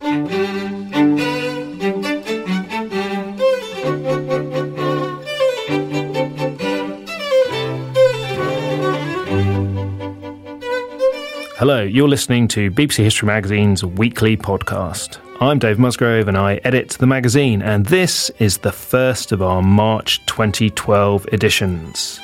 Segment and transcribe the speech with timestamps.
[0.00, 0.22] Hello,
[11.82, 15.18] you're listening to BBC History Magazine's weekly podcast.
[15.40, 19.62] I'm Dave Musgrove and I edit the magazine, and this is the first of our
[19.62, 22.20] March 2012 editions.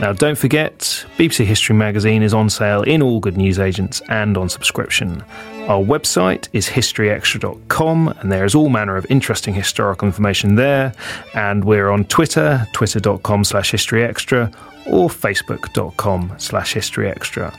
[0.00, 4.48] Now, don't forget, BBC History Magazine is on sale in all good newsagents and on
[4.48, 5.24] subscription.
[5.68, 10.92] Our website is historyextra.com, and there is all manner of interesting historical information there.
[11.34, 14.52] And we're on Twitter, twitter.com slash historyextra,
[14.86, 17.56] or facebook.com slash historyextra.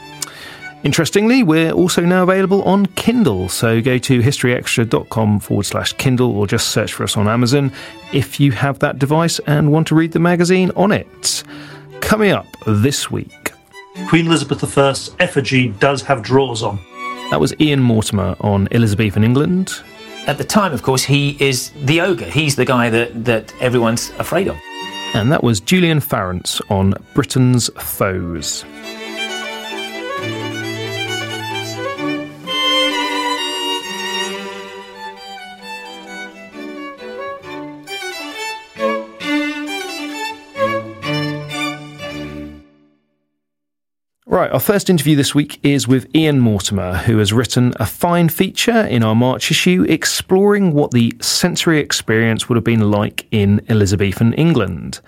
[0.83, 6.45] Interestingly, we're also now available on Kindle, so go to historyextra.com forward slash Kindle or
[6.45, 7.71] just search for us on Amazon
[8.11, 11.43] if you have that device and want to read the magazine on it.
[12.01, 13.53] Coming up this week.
[14.09, 16.79] Queen Elizabeth I's effigy does have drawers on.
[17.33, 19.81] That was Ian Mortimer on Elizabethan England.
[20.27, 22.25] At the time, of course, he is the ogre.
[22.25, 24.55] He's the guy that, that everyone's afraid of.
[25.15, 28.63] And that was Julian Farrance on Britain's Foes.
[44.43, 48.27] Right, our first interview this week is with Ian Mortimer, who has written a fine
[48.27, 53.65] feature in our March issue exploring what the sensory experience would have been like in
[53.69, 54.99] Elizabethan England.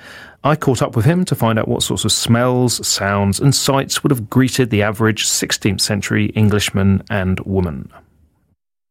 [0.46, 4.04] I caught up with him to find out what sorts of smells, sounds, and sights
[4.04, 7.92] would have greeted the average 16th century Englishman and woman.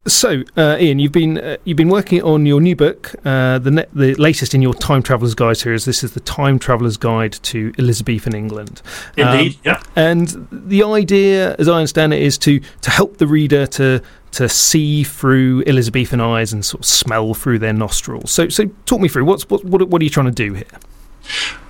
[0.07, 3.71] So, uh, Ian, you've been uh, you've been working on your new book, uh, the
[3.71, 5.87] ne- the latest in your Time Traveler's Guide series.
[5.87, 8.83] This is the Time Traveler's Guide to Elizabethan England.
[9.17, 9.83] Indeed, Um, yeah.
[9.97, 14.49] And the idea, as I understand it, is to to help the reader to to
[14.49, 18.31] see through Elizabethan eyes and sort of smell through their nostrils.
[18.31, 20.65] So, so talk me through what's what what, what are you trying to do here?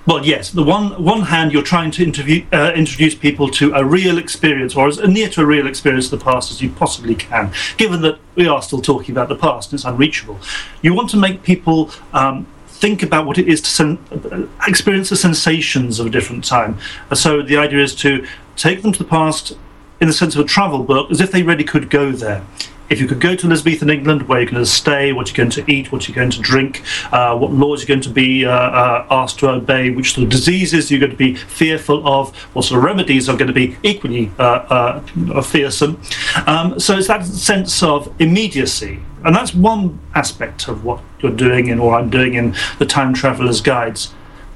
[0.07, 0.51] Well, yes.
[0.51, 4.75] The one one hand, you're trying to interview, uh, introduce people to a real experience,
[4.75, 7.51] or as near to a real experience of the past as you possibly can.
[7.77, 10.39] Given that we are still talking about the past, and it's unreachable.
[10.83, 15.09] You want to make people um, think about what it is to sen- uh, experience
[15.09, 16.77] the sensations of a different time.
[17.13, 19.53] So the idea is to take them to the past
[19.99, 22.45] in the sense of a travel book, as if they really could go there.
[22.89, 25.43] If you could go to Elizabethan England, where are you're going to stay, what you're
[25.43, 28.45] going to eat, what you're going to drink, uh, what laws you're going to be
[28.45, 32.35] uh, uh, asked to obey, which sort of diseases you're going to be fearful of,
[32.53, 35.01] what sort of remedies are going to be equally uh,
[35.33, 35.99] uh, fearsome.
[36.45, 38.99] Um, so it's that sense of immediacy.
[39.23, 43.13] And that's one aspect of what you're doing in, or I'm doing in the Time
[43.13, 44.13] Traveller's Guides.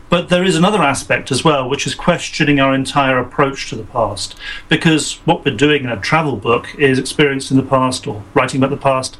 [0.10, 3.84] But there is another aspect as well, which is questioning our entire approach to the
[3.84, 4.36] past.
[4.68, 8.72] Because what we're doing in a travel book is experiencing the past or writing about
[8.72, 9.18] the past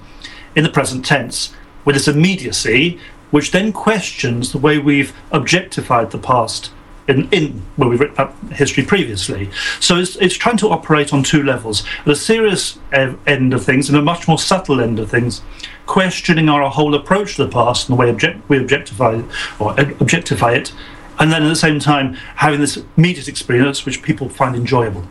[0.56, 1.54] in the present tense
[1.86, 3.00] with this immediacy,
[3.30, 6.72] which then questions the way we've objectified the past
[7.10, 9.50] in, in when we've written about history previously.
[9.80, 13.98] So it's, it's trying to operate on two levels the serious end of things and
[13.98, 15.42] a much more subtle end of things,
[15.86, 19.22] questioning our whole approach to the past and the way object, we objectify
[19.60, 20.72] or objectify it,
[21.18, 25.06] and then at the same time having this immediate experience which people find enjoyable.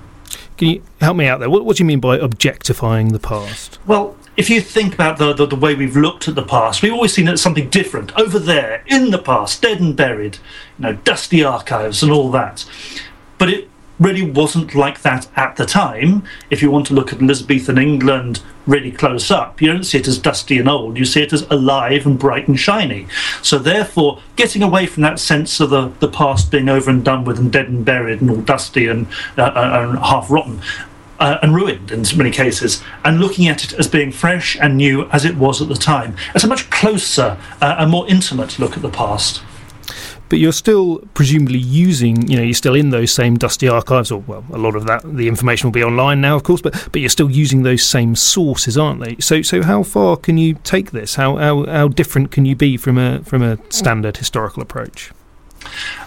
[0.57, 1.51] Can you help me out there?
[1.51, 3.79] What, what do you mean by objectifying the past?
[3.87, 6.93] Well, if you think about the, the, the, way we've looked at the past, we've
[6.93, 10.39] always seen it as something different over there in the past, dead and buried,
[10.79, 12.65] you know, dusty archives and all that.
[13.37, 13.68] But it
[13.99, 16.23] really wasn't like that at the time.
[16.50, 20.09] If you want to look at Elizabethan England really close up, you don't see it
[20.09, 23.06] as dusty and old, you see it as alive and bright and shiny.
[23.43, 27.25] So, therefore, getting away from that sense of the, the past being over and done
[27.25, 29.06] with and dead and buried and all dusty and,
[29.37, 30.61] uh, and half rotten,
[31.19, 35.09] uh, and ruined in many cases, and looking at it as being fresh and new
[35.11, 36.17] as it was at the time.
[36.35, 39.43] It's a much closer uh, and more intimate look at the past.
[40.29, 44.21] But you're still presumably using, you know, you're still in those same dusty archives, or
[44.21, 47.01] well, a lot of that, the information will be online now, of course, but but
[47.01, 49.17] you're still using those same sources, aren't they?
[49.21, 51.15] So so how far can you take this?
[51.15, 55.11] How how, how different can you be from a from a standard historical approach?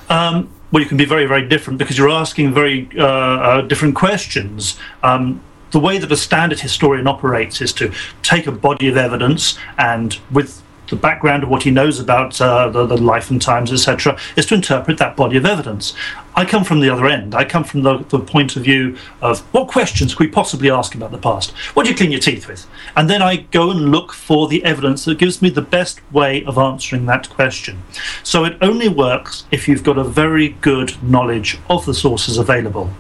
[0.10, 3.96] Um, well, you can be very, very different because you're asking very uh, uh, different
[3.96, 4.78] questions.
[5.04, 5.42] Um,
[5.72, 10.18] the way that a standard historian operates is to take a body of evidence and,
[10.30, 14.20] with the background of what he knows about uh, the, the, life and times, etc.,
[14.36, 15.96] is to interpret that body of evidence.
[16.36, 17.34] I come from the other end.
[17.34, 20.94] I come from the, the point of view of what questions could we possibly ask
[20.94, 21.52] about the past?
[21.74, 22.68] What do you clean your teeth with?
[22.96, 26.44] And then I go and look for the evidence that gives me the best way
[26.46, 27.82] of answering that question.
[28.24, 32.92] So it only works if you've got a very good knowledge of the sources available.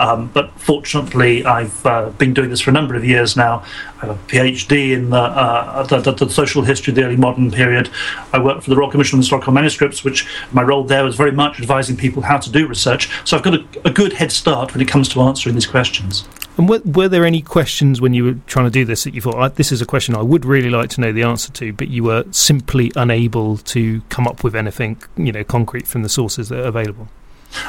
[0.00, 3.62] Um, but fortunately, I've uh, been doing this for a number of years now.
[4.00, 7.18] I have a PhD in the, uh, the, the, the, social history of the early
[7.18, 7.90] modern period.
[8.32, 11.32] I work for the Royal Commission on Historical Manuscripts, which my role there was very
[11.32, 13.10] much advising people how to do research.
[13.28, 16.26] So I've got a, a good head start when it comes to answering these questions.
[16.56, 19.20] And were, were, there any questions when you were trying to do this that you
[19.20, 21.88] thought, this is a question I would really like to know the answer to, but
[21.88, 26.48] you were simply unable to come up with anything, you know, concrete from the sources
[26.48, 27.08] that are available?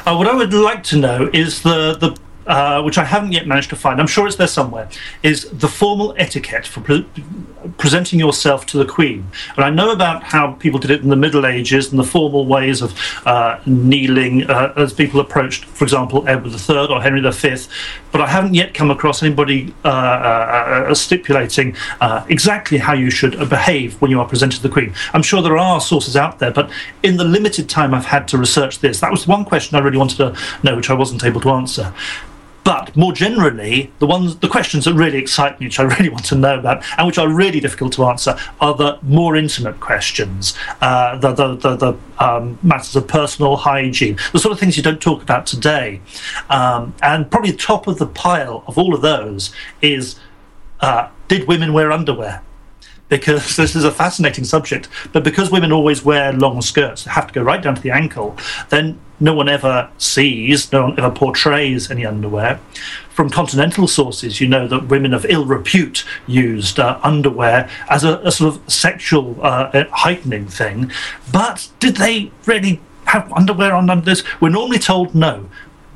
[0.06, 3.46] Uh, what I would like to know is the the uh, which I haven't yet
[3.46, 4.00] managed to find.
[4.00, 4.88] I'm sure it's there somewhere.
[5.22, 7.06] Is the formal etiquette for pre-
[7.78, 9.26] presenting yourself to the Queen?
[9.56, 12.46] And I know about how people did it in the Middle Ages and the formal
[12.46, 17.56] ways of uh, kneeling uh, as people approached, for example, Edward III or Henry V.
[18.10, 21.76] But I haven't yet come across anybody uh, uh, uh, stipulating
[22.28, 24.94] exactly how you should behave when you are presented to the Queen.
[25.12, 26.70] I'm sure there are sources out there, but
[27.02, 29.98] in the limited time I've had to research this, that was one question I really
[29.98, 31.92] wanted to know, which I wasn't able to answer.
[32.64, 36.24] But more generally, the ones, the questions that really excite me, which I really want
[36.26, 40.54] to know about, and which are really difficult to answer, are the more intimate questions,
[40.80, 44.82] uh, the the, the, the um, matters of personal hygiene, the sort of things you
[44.82, 46.00] don't talk about today.
[46.50, 50.18] Um, and probably the top of the pile of all of those is,
[50.80, 52.42] uh, did women wear underwear?
[53.12, 54.88] because this is a fascinating subject.
[55.12, 58.36] But because women always wear long skirts, have to go right down to the ankle,
[58.70, 62.60] then no one ever sees, no one ever portrays any underwear.
[63.10, 68.18] From continental sources, you know that women of ill repute used uh, underwear as a,
[68.18, 70.90] a, sort of sexual uh, heightening thing.
[71.30, 74.24] But did they really have underwear on under this?
[74.40, 75.48] We're normally told no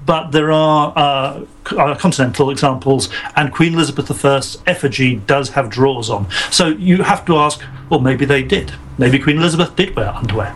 [0.05, 6.09] but there are uh, uh, continental examples, and Queen Elizabeth I's effigy does have drawers
[6.09, 6.31] on.
[6.53, 8.73] So you have to ask, well, maybe they did.
[8.99, 10.55] Maybe Queen Elizabeth did wear underwear.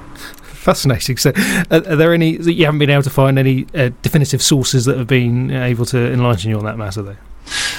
[0.61, 1.17] Fascinating.
[1.17, 1.33] So,
[1.71, 4.85] are, are there any that you haven't been able to find any uh, definitive sources
[4.85, 7.17] that have been able to enlighten you on that matter, though?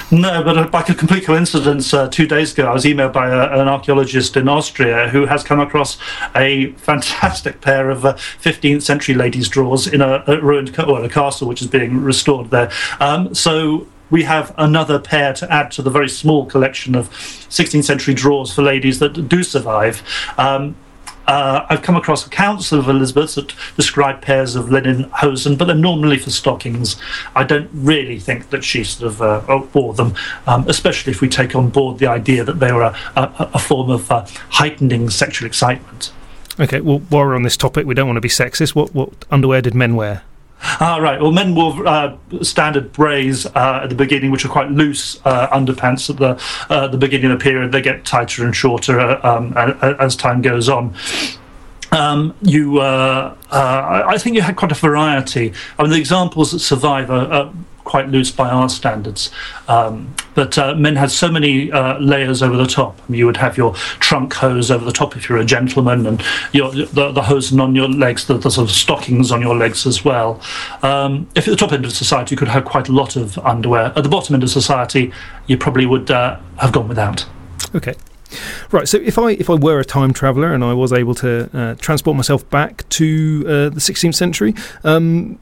[0.09, 3.29] No, but uh, by a complete coincidence, uh, two days ago, I was emailed by
[3.29, 5.99] a, an archaeologist in Austria who has come across
[6.35, 11.05] a fantastic pair of uh, 15th century ladies' drawers in a, a ruined ca- well,
[11.05, 12.71] a castle which is being restored there.
[12.99, 17.83] Um, so we have another pair to add to the very small collection of 16th
[17.83, 20.01] century drawers for ladies that do survive.
[20.39, 20.75] Um,
[21.27, 25.75] uh, I've come across accounts of Elizabeth that describe pairs of linen hosen, but they're
[25.75, 26.95] normally for stockings.
[27.35, 30.15] I don't really think that she sort of uh, wore them,
[30.47, 33.59] um, especially if we take on board the idea that they were a, a, a
[33.59, 36.11] form of uh, heightening sexual excitement.
[36.59, 38.75] Okay, well, while we're on this topic, we don't want to be sexist.
[38.75, 40.23] What, what underwear did men wear?
[40.63, 41.19] Ah, right.
[41.19, 45.47] Well, men wore uh, standard braies uh, at the beginning, which are quite loose uh,
[45.47, 46.41] underpants at the
[46.73, 47.71] uh, the beginning of the period.
[47.71, 49.53] They get tighter and shorter uh, um,
[49.99, 50.93] as time goes on.
[51.91, 55.51] Um, you, uh, I think you had quite a variety.
[55.77, 57.51] I mean, the examples that survive are,
[57.91, 59.29] quite loose by our standards.
[59.67, 62.97] Um, but uh, men had so many uh, layers over the top.
[63.09, 66.71] You would have your trunk hose over the top if you're a gentleman, and your,
[66.71, 70.05] the, the hose on your legs, the, the, sort of stockings on your legs as
[70.05, 70.39] well.
[70.83, 73.37] Um, if at the top end of society, you could have quite a lot of
[73.39, 73.91] underwear.
[73.97, 75.11] At the bottom end of society,
[75.47, 77.25] you probably would uh, have gone without.
[77.75, 77.95] Okay.
[78.71, 78.87] Right.
[78.87, 81.75] So if I if I were a time traveller and I was able to uh,
[81.75, 84.55] transport myself back to uh, the 16th century,
[84.85, 85.37] um,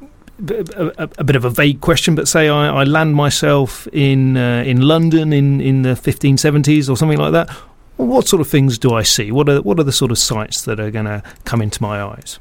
[0.48, 4.64] a, a, bit of a vague question, but say I, I land myself in uh,
[4.66, 7.50] in London in, in the 1570s or something like that.
[7.98, 9.32] What sort of things do I see?
[9.32, 12.02] What are what are the sort of sights that are going to come into my
[12.02, 12.40] eyes?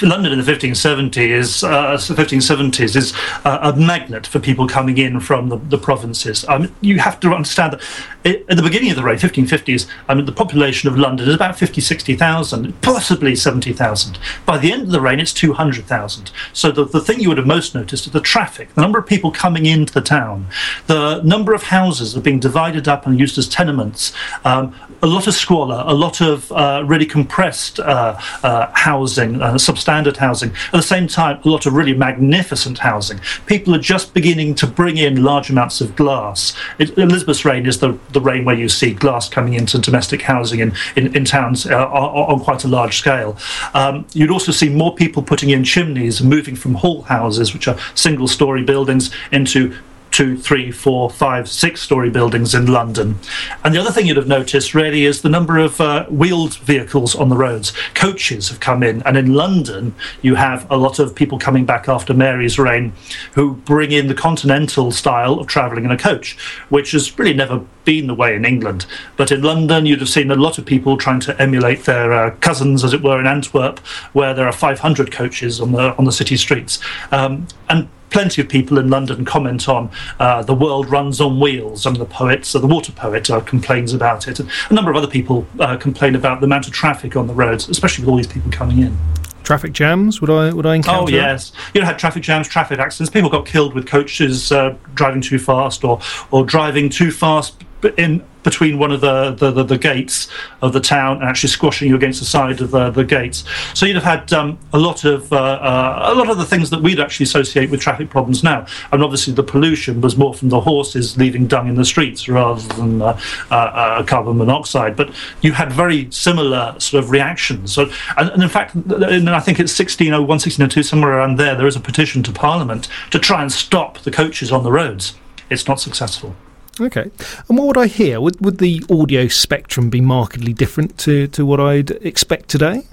[0.00, 3.12] London in the 1570s, uh, 1570s is
[3.44, 6.44] uh, a magnet for people coming in from the, the provinces.
[6.48, 7.82] Um, you have to understand that
[8.24, 11.34] it, at the beginning of the reign, 1550s, I mean, the population of London is
[11.34, 14.18] about 50, 60,000, possibly 70,000.
[14.46, 16.30] By the end of the reign, it's 200,000.
[16.52, 19.06] So the, the thing you would have most noticed is the traffic, the number of
[19.06, 20.46] people coming into the town,
[20.86, 24.12] the number of houses that are being divided up and used as tenements,
[24.44, 29.58] um, a lot of squalor, a lot of uh, really compressed uh, uh, housing, uh,
[29.82, 30.50] substandard housing.
[30.50, 33.20] At the same time, a lot of really magnificent housing.
[33.46, 36.54] People are just beginning to bring in large amounts of glass.
[36.78, 40.60] It, Elizabeth's reign is the the reign where you see glass coming into domestic housing
[40.60, 43.36] in, in, in towns uh, on, on, quite a large scale.
[43.74, 47.78] Um, you'd also see more people putting in chimneys, moving from hall houses, which are
[47.94, 49.76] single story buildings, into
[50.12, 53.18] two, three, four, five, six story buildings in London.
[53.64, 57.14] And the other thing you'd have noticed really is the number of uh, wheeled vehicles
[57.14, 57.72] on the roads.
[57.94, 61.88] Coaches have come in, and in London, you have a lot of people coming back
[61.88, 62.92] after Mary's reign
[63.32, 66.36] who bring in the continental style of travelling in a coach,
[66.68, 68.86] which has really never been the way in England.
[69.16, 72.30] But in London, you'd have seen a lot of people trying to emulate their uh,
[72.40, 73.78] cousins, as it were, in Antwerp,
[74.12, 76.78] where there are 500 coaches on the on the city streets.
[77.10, 79.90] Um, and plenty of people in London comment on
[80.20, 81.82] uh, the world runs on wheels.
[81.82, 84.38] Some of the poets, uh, the water poet, uh, complains about it.
[84.38, 87.34] And a number of other people uh, complain about the amount of traffic on the
[87.34, 88.96] roads, especially with all these people coming in.
[89.42, 90.20] Traffic jams?
[90.20, 91.12] Would I would I encounter?
[91.12, 93.10] Oh yes, you know, had traffic jams, traffic accidents.
[93.10, 96.00] People got killed with coaches uh, driving too fast or
[96.30, 97.64] or driving too fast
[97.98, 100.28] in between one of the, the, the, the, gates
[100.60, 103.44] of the town and actually squashing you against the side of uh, the gates.
[103.74, 106.70] So you'd have had um, a lot of uh, uh, a lot of the things
[106.70, 108.66] that we'd actually associate with traffic problems now.
[108.92, 112.62] And obviously the pollution was more from the horses leaving dung in the streets rather
[112.74, 113.18] than uh,
[113.50, 114.96] uh, uh, carbon monoxide.
[114.96, 117.72] But you had very similar sort of reactions.
[117.72, 121.66] So, and, and in fact, in, I think it's 1601, 1602, somewhere around there, there
[121.66, 125.14] is a petition to Parliament to try and stop the coaches on the roads.
[125.50, 126.34] It's not successful.
[126.80, 127.10] Okay.
[127.48, 128.20] And what would I hear?
[128.20, 132.84] Would, would the audio spectrum be markedly different to, to what I'd expect today?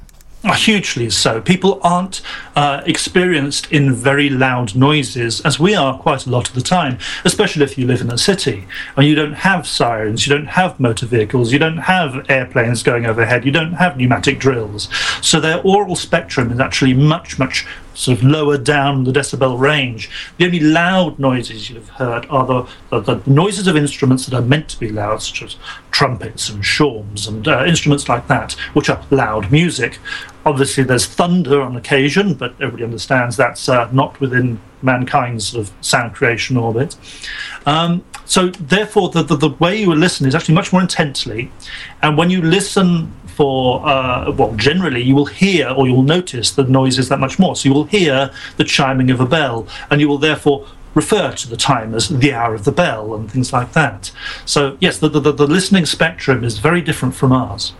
[0.41, 1.41] Oh, hugely so.
[1.41, 2.21] People aren't
[2.55, 6.97] uh, experienced in very loud noises, as we are quite a lot of the time,
[7.25, 10.79] especially if you live in a city and you don't have sirens, you don't have
[10.79, 14.87] motor vehicles, you don't have airplanes going overhead, you don't have pneumatic drills.
[15.21, 17.67] So their aural spectrum is actually much, much
[17.99, 20.09] sort of lower down the decibel range.
[20.37, 24.41] The only loud noises you've heard are the, the, the, noises of instruments that are
[24.41, 25.57] meant to be loud, such as
[25.91, 29.99] trumpets and shawms and uh, instruments like that, which are loud music.
[30.45, 35.73] Obviously, there's thunder on occasion, but everybody understands that's uh, not within mankind's sort of
[35.81, 36.95] sound creation orbit.
[37.65, 41.51] Um, so, therefore, the, the, the way you listen is actually much more intensely.
[42.01, 46.65] And when you listen for, uh, well, generally you will hear or you'll notice the
[46.65, 47.55] noises that much more.
[47.55, 51.49] So you will hear the chiming of a bell, and you will therefore refer to
[51.49, 54.11] the time as the hour of the bell and things like that.
[54.43, 57.71] So, yes, the, the, the listening spectrum is very different from ours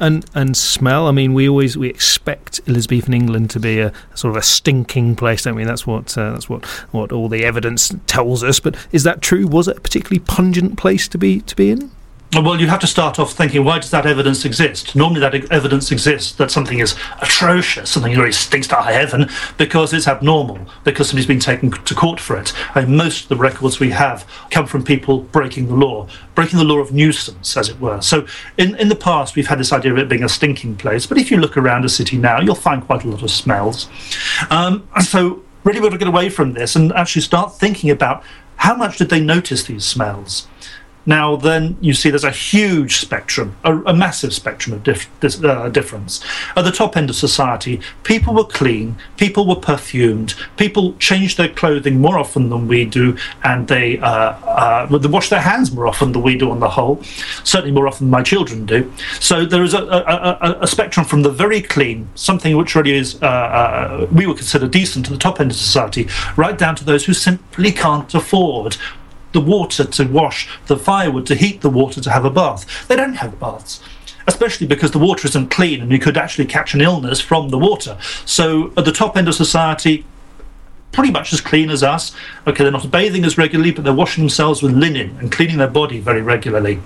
[0.00, 1.06] and and smell.
[1.06, 5.16] I mean, we always we expect Elizabethan England to be a sort of a stinking
[5.16, 5.64] place, don't we?
[5.64, 8.60] That's what uh, that's what what all the evidence tells us.
[8.60, 9.46] But is that true?
[9.46, 11.90] Was it a particularly pungent place to be to be in?
[12.34, 14.96] Well, you have to start off thinking, why does that evidence exist?
[14.96, 19.92] Normally, that evidence exists that something is atrocious, something really stinks to high heaven, because
[19.92, 22.52] it's abnormal, because somebody's been taken to court for it.
[22.74, 26.64] And most of the records we have come from people breaking the law, breaking the
[26.64, 28.00] law of nuisance, as it were.
[28.00, 28.26] So,
[28.58, 31.18] in, in the past, we've had this idea of it being a stinking place, but
[31.18, 33.88] if you look around a city now, you'll find quite a lot of smells.
[34.50, 38.24] Um, so, really, we've got to get away from this and actually start thinking about
[38.56, 40.48] how much did they notice these smells?
[41.06, 45.68] Now, then you see there's a huge spectrum, a, a massive spectrum of dif- uh,
[45.68, 46.24] difference.
[46.56, 51.48] At the top end of society, people were clean, people were perfumed, people changed their
[51.48, 55.86] clothing more often than we do, and they, uh, uh, they wash their hands more
[55.86, 57.02] often than we do on the whole,
[57.44, 58.90] certainly more often than my children do.
[59.20, 63.22] So there is a, a, a spectrum from the very clean, something which really is,
[63.22, 66.84] uh, uh, we would consider decent at the top end of society, right down to
[66.84, 68.76] those who simply can't afford
[69.34, 72.88] the water to wash, the firewood to heat the water to have a bath.
[72.88, 73.80] They don't have baths
[74.26, 77.58] especially because the water isn't clean and you could actually catch an illness from the
[77.58, 77.98] water.
[78.24, 80.06] So, at the top end of society,
[80.94, 82.14] pretty much as clean as us.
[82.46, 85.68] Okay, they're not bathing as regularly, but they're washing themselves with linen and cleaning their
[85.68, 86.80] body very regularly.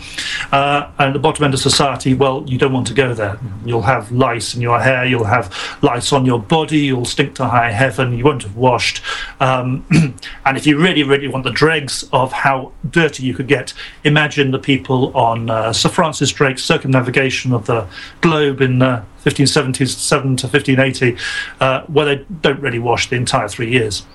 [0.51, 3.39] Uh, and the bottom end of society, well, you don't want to go there.
[3.65, 7.47] You'll have lice in your hair, you'll have lice on your body, you'll stink to
[7.47, 9.03] high heaven, you won't have washed.
[9.41, 9.85] Um,
[10.45, 13.75] and if you really, really want the dregs of how dirty you could get,
[14.05, 17.87] imagine the people on uh, Sir Francis Drake's circumnavigation of the
[18.21, 18.83] globe in.
[18.83, 21.17] Uh, 1577 to 1580,
[21.61, 24.07] uh, where they don't really wash the entire three years.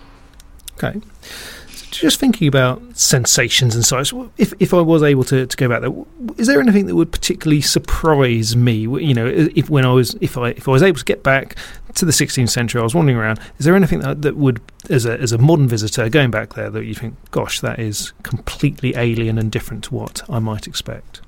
[0.75, 0.99] Okay.
[1.69, 5.69] So just thinking about sensations and such, if, if I was able to, to go
[5.69, 5.91] back there,
[6.37, 8.73] is there anything that would particularly surprise me?
[8.77, 11.55] You know, if when I was if I if I was able to get back
[11.95, 13.39] to the 16th century, I was wandering around.
[13.59, 16.69] Is there anything that, that would, as a as a modern visitor going back there,
[16.71, 21.21] that you think, gosh, that is completely alien and different to what I might expect?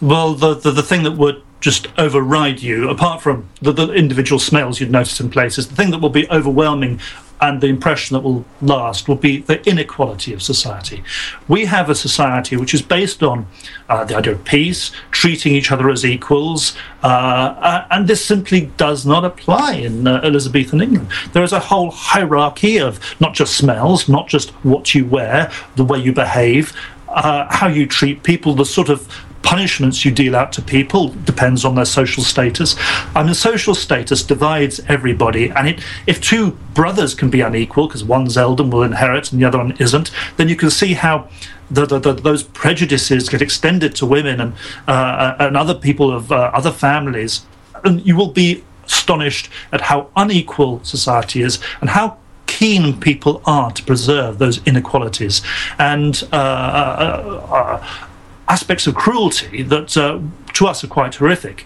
[0.00, 4.38] Well, the, the, the thing that would just override you, apart from the, the individual
[4.38, 7.00] smells you'd notice in places, the thing that will be overwhelming
[7.42, 11.02] and the impression that will last will be the inequality of society.
[11.48, 13.46] We have a society which is based on
[13.88, 18.70] uh, the idea of peace, treating each other as equals, uh, uh, and this simply
[18.76, 21.08] does not apply in uh, Elizabethan England.
[21.32, 25.84] There is a whole hierarchy of not just smells, not just what you wear, the
[25.84, 26.74] way you behave,
[27.08, 29.08] uh, how you treat people, the sort of
[29.42, 32.76] punishments you deal out to people depends on their social status.
[33.14, 38.04] I mean, social status divides everybody, and it, if two brothers can be unequal because
[38.04, 41.28] one's elder will inherit and the other one isn't, then you can see how.
[41.72, 44.54] The, the, the, those prejudices get extended to women and
[44.88, 47.46] uh, and other people of uh, other families,
[47.84, 53.70] and you will be astonished at how unequal society is and how keen people are
[53.70, 55.42] to preserve those inequalities.
[55.78, 58.09] And uh, uh, uh
[58.50, 60.20] aspects of cruelty that uh,
[60.54, 61.64] to us are quite horrific.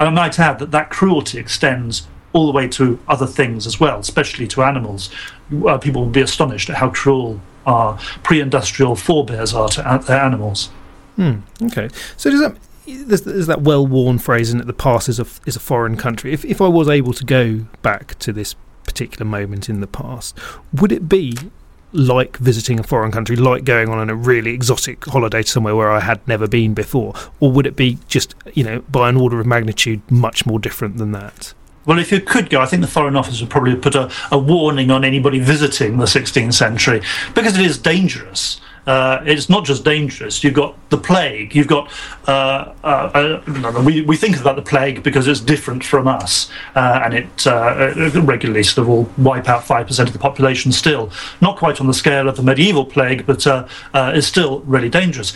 [0.00, 3.78] And I might add that that cruelty extends all the way to other things as
[3.78, 5.10] well, especially to animals.
[5.66, 10.66] Uh, people will be astonished at how cruel our pre-industrial forebears are to their animals.
[11.16, 15.20] Hmm, okay, so does that there's, there's that well-worn phrase in it: the past is
[15.20, 16.32] a is a foreign country.
[16.32, 20.36] If if I was able to go back to this particular moment in the past,
[20.72, 21.36] would it be
[21.94, 25.90] like visiting a foreign country, like going on a really exotic holiday to somewhere where
[25.90, 27.14] I had never been before?
[27.40, 30.98] Or would it be just, you know, by an order of magnitude, much more different
[30.98, 31.54] than that?
[31.86, 34.38] Well, if you could go, I think the Foreign Office would probably put a, a
[34.38, 37.02] warning on anybody visiting the 16th century
[37.34, 40.44] because it is dangerous uh, it's not just dangerous.
[40.44, 41.54] You've got the plague.
[41.54, 41.90] You've got
[42.26, 47.00] uh, uh, uh we we think about the plague because it's different from us, uh,
[47.04, 47.92] and it uh,
[48.22, 50.72] regularly sort of will wipe out five percent of the population.
[50.72, 53.46] Still, not quite on the scale of the medieval plague, but
[54.14, 55.32] is still really dangerous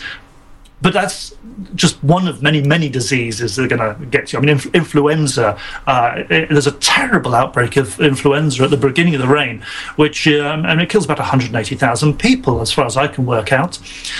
[0.81, 1.35] but that's
[1.75, 4.39] just one of many, many diseases that are going to get you.
[4.39, 9.15] I mean, inf- influenza, uh, it, there's a terrible outbreak of influenza at the beginning
[9.15, 9.61] of the reign,
[9.97, 13.79] which, um, and it kills about 180,000 people, as far as I can work out.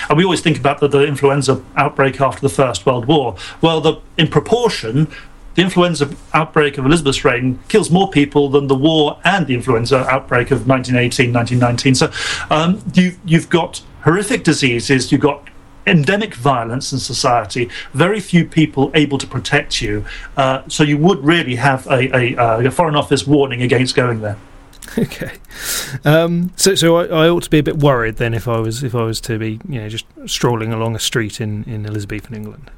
[0.09, 3.35] And we always think about the, the influenza outbreak after the First World War.
[3.61, 5.07] Well, the, in proportion,
[5.55, 10.07] the influenza outbreak of Elizabeth's reign kills more people than the war and the influenza
[10.09, 11.95] outbreak of 1918, 1919.
[11.95, 12.11] So
[12.49, 15.47] um, you, you've got horrific diseases, you've got
[15.89, 20.05] endemic violence in society, very few people able to protect you.
[20.37, 24.21] Uh, so you would really have a, a, uh, a, Foreign Office warning against going
[24.21, 24.37] there.
[24.97, 25.33] Okay,
[26.03, 28.83] um, so so I, I, ought to be a bit worried then if I was
[28.83, 32.33] if I was to be you know just strolling along a street in, in Elizabethan
[32.33, 32.71] England.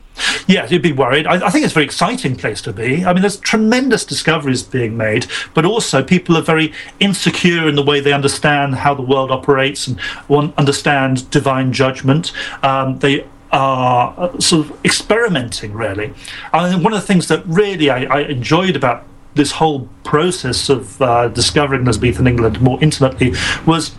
[0.47, 1.25] Yeah, you'd be worried.
[1.27, 3.05] I, I, think it's a very exciting place to be.
[3.05, 7.83] I mean, there's tremendous discoveries being made, but also people are very insecure in the
[7.83, 9.99] way they understand how the world operates and
[10.57, 12.31] understand divine judgment.
[12.63, 16.13] Um, they are uh, sort of experimenting, really.
[16.53, 21.01] Mean, one of the things that really I, I enjoyed about this whole process of
[21.01, 23.33] uh, discovering Elizabethan England more intimately
[23.65, 23.95] was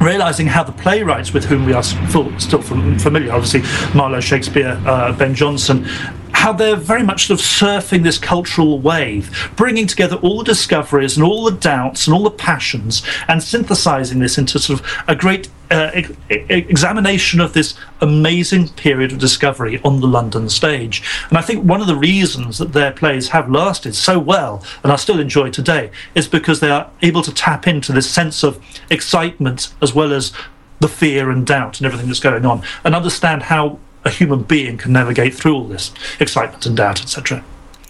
[0.00, 3.62] realizing how the playwrights with whom we are still familiar, obviously
[3.96, 5.86] Marlowe, Shakespeare, uh, Ben Jonson,
[6.34, 11.16] how they're very much sort of surfing this cultural wave, bringing together all the discoveries
[11.16, 15.16] and all the doubts and all the passions, and synthesizing this into sort of a
[15.16, 15.90] great uh,
[16.28, 21.02] examination of this amazing period of discovery on the London stage.
[21.30, 24.92] And I think one of the reasons that their plays have lasted so well and
[24.92, 28.62] are still enjoyed today is because they are able to tap into this sense of
[28.90, 30.32] excitement as well as
[30.80, 34.78] the fear and doubt and everything that's going on and understand how a human being
[34.78, 37.44] can navigate through all this excitement and doubt, etc.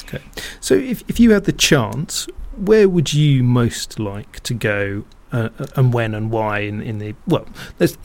[0.04, 0.22] Okay.
[0.60, 5.48] So if, if you had the chance, where would you most like to go uh,
[5.58, 7.44] uh and when and why in, in the well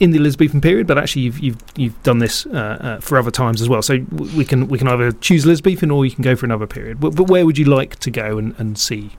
[0.00, 3.30] in the Elizabethan period, but actually you've you've you've done this uh, uh, for other
[3.30, 3.82] times as well.
[3.82, 6.98] So we can we can either choose Elizabethan or you can go for another period.
[6.98, 9.12] But, but where would you like to go and, and see?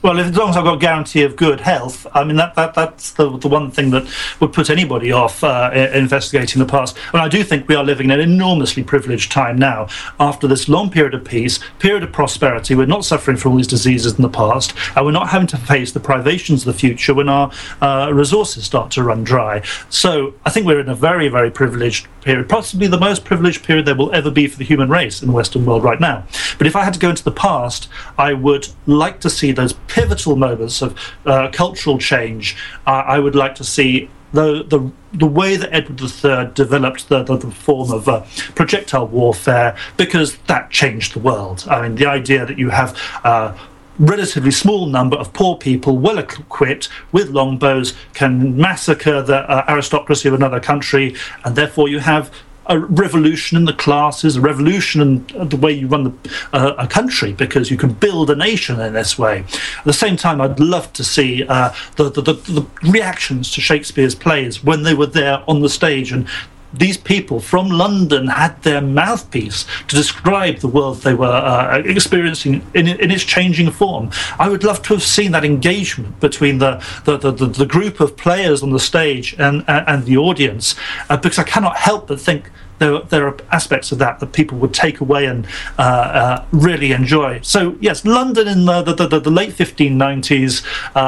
[0.00, 2.74] Well, as long as I've got a guarantee of good health, I mean that, that
[2.74, 4.06] that's the, the one thing that
[4.38, 6.96] would put anybody off uh, investigating the past.
[7.12, 9.88] And I do think we are living in an enormously privileged time now.
[10.20, 13.66] After this long period of peace, period of prosperity, we're not suffering from all these
[13.66, 17.12] diseases in the past, and we're not having to face the privations of the future
[17.12, 19.62] when our uh, resources start to run dry.
[19.90, 23.86] So I think we're in a very, very privileged period, possibly the most privileged period
[23.86, 26.24] there will ever be for the human race in the Western world right now.
[26.56, 29.72] But if I had to go into the past, I would like to see those
[29.88, 30.96] pivotal moments of
[31.26, 32.56] uh, cultural change.
[32.86, 37.22] Uh, I would like to see the, the the way that Edward III developed the,
[37.22, 38.24] the, the form of uh,
[38.54, 41.64] projectile warfare because that changed the world.
[41.68, 43.56] I mean, the idea that you have uh,
[43.98, 50.28] relatively small number of poor people, well equipped with longbows, can massacre the uh, aristocracy
[50.28, 52.30] of another country, and therefore you have
[52.68, 56.86] a revolution in the classes, a revolution in the way you run the, uh, a
[56.86, 59.44] country, because you can build a nation in this way.
[59.78, 63.60] At the same time, I'd love to see uh, the, the, the, the reactions to
[63.60, 66.28] Shakespeare's plays when they were there on the stage and
[66.72, 72.66] these people from London had their mouthpiece to describe the world they were uh, experiencing
[72.74, 74.10] in, in, its changing form.
[74.38, 78.16] I would love to have seen that engagement between the, the, the, the group of
[78.16, 80.74] players on the stage and, and the audience,
[81.08, 84.58] uh, because I cannot help but think there, there are aspects of that that people
[84.58, 85.46] would take away and
[85.78, 87.40] uh, uh, really enjoy.
[87.42, 90.98] So yes, London in the the, the, the late 1590s, uh,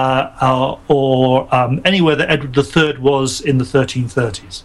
[0.41, 4.65] uh, or um, anywhere that Edward III was in the 1330s.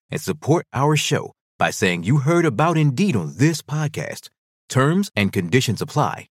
[0.11, 4.29] and support our show by saying you heard about Indeed on this podcast.
[4.67, 6.27] Terms and conditions apply.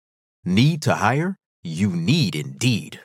[0.44, 1.36] Need to hire?
[1.64, 3.02] You need Indeed.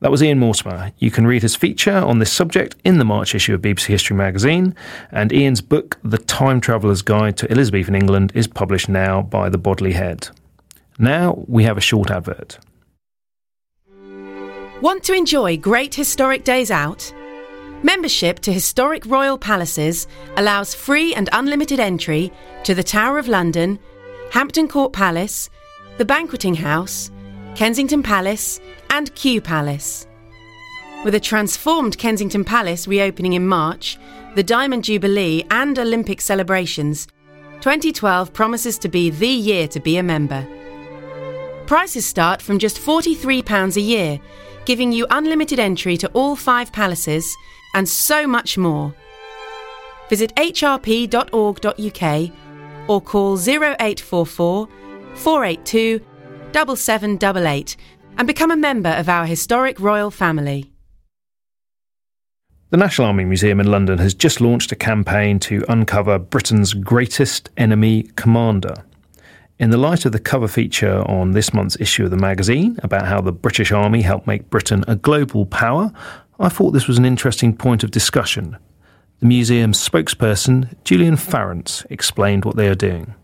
[0.00, 0.92] That was Ian Mortimer.
[0.98, 4.16] You can read his feature on this subject in the March issue of BBC History
[4.16, 4.74] magazine,
[5.10, 9.58] and Ian's book, The Time Traveller's Guide to Elizabethan England, is published now by the
[9.58, 10.28] Bodley Head.
[11.00, 12.58] Now we have a short advert.
[14.80, 17.12] Want to enjoy great historic days out?
[17.82, 22.32] Membership to historic royal palaces allows free and unlimited entry
[22.64, 23.78] to the Tower of London,
[24.32, 25.48] Hampton Court Palace,
[25.96, 27.12] the Banqueting House,
[27.54, 28.60] Kensington Palace,
[28.90, 30.08] and Kew Palace.
[31.04, 33.96] With a transformed Kensington Palace reopening in March,
[34.34, 37.06] the Diamond Jubilee, and Olympic celebrations,
[37.60, 40.44] 2012 promises to be the year to be a member.
[41.66, 44.20] Prices start from just £43 a year,
[44.64, 47.36] giving you unlimited entry to all five palaces
[47.78, 48.92] and so much more.
[50.08, 52.30] Visit hrp.org.uk
[52.88, 54.68] or call 0844
[55.14, 56.04] 482
[56.52, 57.76] 7788
[58.16, 60.72] and become a member of our historic royal family.
[62.70, 67.48] The National Army Museum in London has just launched a campaign to uncover Britain's greatest
[67.56, 68.74] enemy commander.
[69.60, 73.06] In the light of the cover feature on this month's issue of the magazine about
[73.06, 75.92] how the British Army helped make Britain a global power,
[76.40, 78.56] I thought this was an interesting point of discussion.
[79.18, 83.14] The museum's spokesperson, Julian Farrance, explained what they are doing.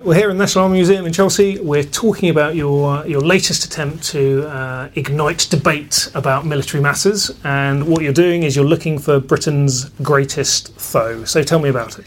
[0.00, 1.60] We're here in the National Army Museum in Chelsea.
[1.60, 7.86] We're talking about your your latest attempt to uh, ignite debate about military matters, and
[7.86, 11.22] what you're doing is you're looking for Britain's greatest foe.
[11.22, 12.06] So tell me about it.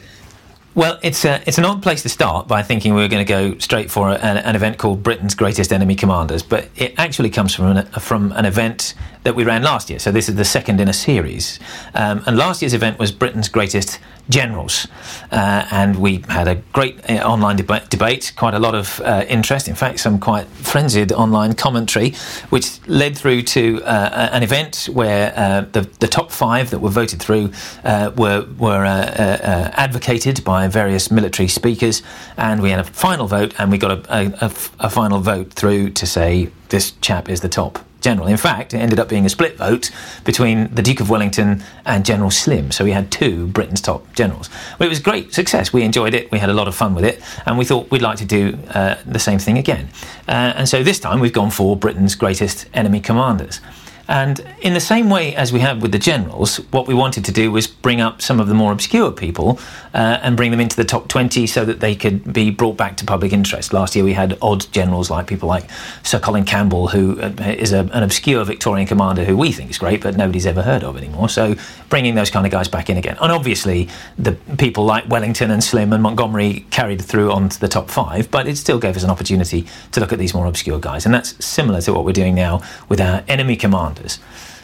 [0.75, 3.29] Well, it's a, it's an odd place to start by thinking we were going to
[3.29, 7.55] go straight for an, an, event called Britain's Greatest Enemy Commanders, but it actually comes
[7.55, 9.99] from an, from an event that we ran last year.
[9.99, 11.61] So this is the second in a series.
[11.93, 14.87] Um, and last year's event was Britain's Greatest generals.
[15.31, 19.25] Uh, and we had a great uh, online deba- debate, quite a lot of uh,
[19.27, 22.11] interest, in fact, some quite frenzied online commentary,
[22.49, 26.89] which led through to uh, an event where uh, the, the top five that were
[26.89, 27.51] voted through
[27.83, 32.01] uh, were, were advocated by various military speakers.
[32.37, 36.05] And we had a final vote, and we got a, a final vote through to
[36.05, 38.27] say this chap is the top general.
[38.27, 39.91] In fact, it ended up being a split vote
[40.23, 42.71] between the Duke of Wellington and General Slim.
[42.71, 44.47] So we had two Britain's top generals.
[44.77, 45.73] Well, it was great success.
[45.73, 46.31] We enjoyed it.
[46.31, 48.57] We had a lot of fun with it, and we thought we'd like to do
[48.69, 49.89] uh, the same thing again.
[50.27, 53.59] Uh, and so this time we've gone for Britain's greatest enemy commanders.
[54.07, 57.31] And in the same way as we had with the generals, what we wanted to
[57.31, 59.59] do was bring up some of the more obscure people
[59.93, 62.97] uh, and bring them into the top 20 so that they could be brought back
[62.97, 63.73] to public interest.
[63.73, 65.69] Last year we had odd generals like people like
[66.03, 70.01] Sir Colin Campbell, who uh, a, an obscure Victorian commander who we think is great,
[70.01, 71.29] but nobody's ever heard of anymore.
[71.29, 71.55] So
[71.89, 73.17] bringing those kind of guys back in again.
[73.21, 77.89] And obviously, the people like Wellington and Slim and Montgomery carried through onto the top
[77.89, 81.05] five, but it still gave us an opportunity to look at these more obscure guys.
[81.05, 83.55] And that's similar to what we're doing now with our enemy
[83.95, 84.19] commanders.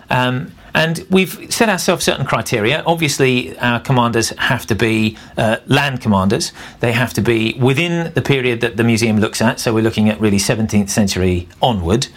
[0.10, 2.82] Um, and we've set ourselves certain criteria.
[2.86, 6.54] Obviously, our commanders have to be uh, land commanders.
[6.80, 9.60] They have to be within the period that the museum looks at.
[9.60, 12.08] So we're looking at really 17th century onward.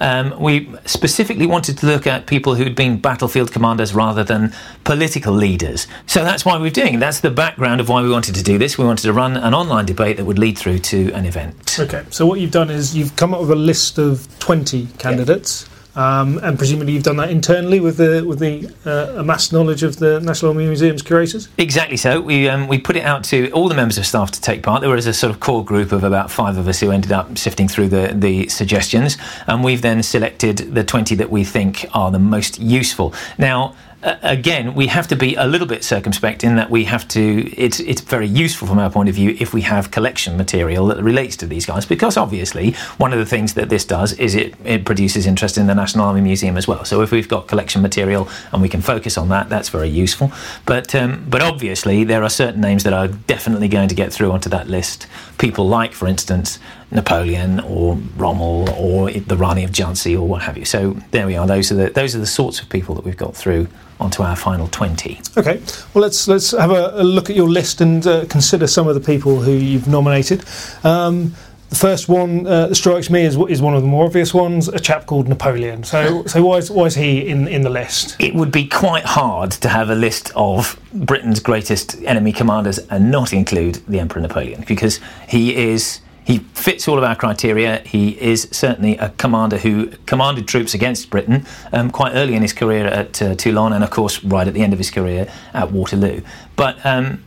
[0.00, 4.52] Um, we specifically wanted to look at people who'd been battlefield commanders rather than
[4.82, 5.86] political leaders.
[6.06, 7.00] So that's why we're doing it.
[7.00, 8.76] That's the background of why we wanted to do this.
[8.76, 11.78] We wanted to run an online debate that would lead through to an event.
[11.78, 15.69] Okay, so what you've done is you've come up with a list of 20 candidates.
[15.96, 19.96] Um, and presumably you've done that internally with the with the uh, amassed knowledge of
[19.96, 21.48] the National Army Museum's curators.
[21.58, 22.20] Exactly so.
[22.20, 24.82] We um, we put it out to all the members of staff to take part.
[24.82, 27.36] There was a sort of core group of about five of us who ended up
[27.36, 32.10] sifting through the the suggestions, and we've then selected the twenty that we think are
[32.10, 33.12] the most useful.
[33.36, 37.52] Now again, we have to be a little bit circumspect in that we have to.
[37.56, 41.02] It's it's very useful from our point of view if we have collection material that
[41.02, 44.54] relates to these guys, because obviously one of the things that this does is it
[44.64, 46.84] it produces interest in the National Army Museum as well.
[46.84, 50.32] So if we've got collection material and we can focus on that, that's very useful.
[50.66, 54.32] But um, but obviously there are certain names that are definitely going to get through
[54.32, 55.06] onto that list.
[55.38, 56.58] People like, for instance,
[56.92, 60.64] Napoleon or Rommel or the Rani of Jhansi or what have you.
[60.64, 61.46] So there we are.
[61.46, 63.68] Those are the those are the sorts of people that we've got through
[64.00, 65.20] onto our final 20.
[65.36, 65.60] Okay,
[65.94, 68.94] well let's let's have a, a look at your list and uh, consider some of
[68.94, 70.44] the people who you've nominated.
[70.82, 71.34] Um,
[71.70, 74.66] the first one uh, that strikes me is, is one of the more obvious ones,
[74.66, 75.84] a chap called Napoleon.
[75.84, 78.16] So, so why, is, why is he in, in the list?
[78.18, 83.12] It would be quite hard to have a list of Britain's greatest enemy commanders and
[83.12, 84.98] not include the Emperor Napoleon because
[85.28, 87.80] he is he fits all of our criteria.
[87.80, 92.52] He is certainly a commander who commanded troops against Britain um, quite early in his
[92.52, 95.72] career at uh, Toulon, and of course, right at the end of his career at
[95.72, 96.20] Waterloo.
[96.56, 97.24] But um,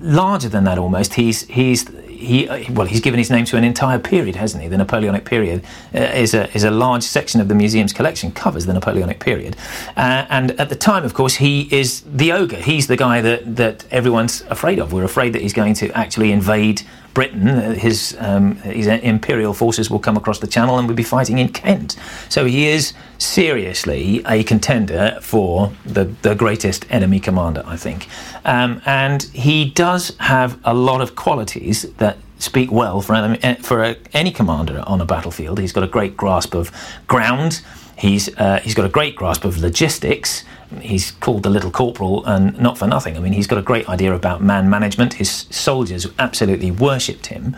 [0.00, 1.88] larger than that, almost, he's he's
[2.24, 5.64] he well he's given his name to an entire period hasn't he the napoleonic period
[5.94, 9.56] uh, is a is a large section of the museum's collection covers the napoleonic period
[9.96, 13.56] uh, and at the time of course he is the ogre he's the guy that
[13.56, 16.82] that everyone's afraid of we're afraid that he's going to actually invade
[17.14, 21.04] Britain, uh, his, um, his imperial forces will come across the Channel and we'll be
[21.04, 21.96] fighting in Kent.
[22.28, 28.08] So he is seriously a contender for the, the greatest enemy commander, I think.
[28.44, 33.96] Um, and he does have a lot of qualities that speak well for, eh, for
[34.12, 35.58] any commander on a battlefield.
[35.58, 36.70] He's got a great grasp of
[37.06, 37.62] ground.
[37.96, 40.44] He's uh, he's got a great grasp of logistics.
[40.80, 43.16] He's called the little corporal, and not for nothing.
[43.16, 45.14] I mean, he's got a great idea about man management.
[45.14, 47.56] His soldiers absolutely worshipped him.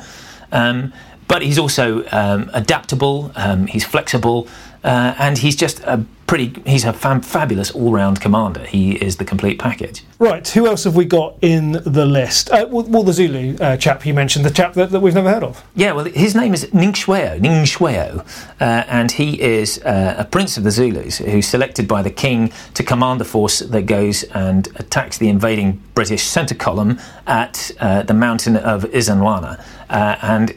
[0.52, 0.92] Um,
[1.28, 3.32] but he's also um, adaptable.
[3.34, 4.48] Um, he's flexible.
[4.86, 8.64] Uh, and he's just a pretty, he's a fam- fabulous all round commander.
[8.64, 10.04] He is the complete package.
[10.20, 12.50] Right, who else have we got in the list?
[12.50, 15.28] Uh, well, well, the Zulu uh, chap you mentioned, the chap that, that, we've never
[15.28, 15.64] heard of.
[15.74, 18.20] Yeah, well, his name is Ntshingwayo, Ntshingwayo,
[18.60, 22.52] uh, and he is uh, a prince of the Zulus who's selected by the king
[22.74, 28.02] to command the force that goes and attacks the invading British centre column at uh,
[28.02, 29.60] the mountain of Isandlwana.
[29.88, 30.56] and